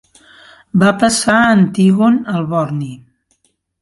[0.83, 2.91] Va passar a Antígon el borni.